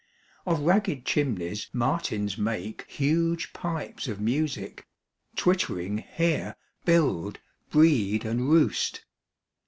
3. 0.45 0.53
Of 0.53 0.59
ragged 0.61 1.05
chimneys 1.05 1.69
martins 1.73 2.35
make 2.35 2.85
Huge 2.89 3.53
pipes 3.53 4.07
of 4.07 4.19
music; 4.19 4.87
twittering 5.35 5.99
here 5.99 6.55
Build, 6.85 7.39
breed, 7.69 8.25
and 8.25 8.49
roost. 8.49 9.05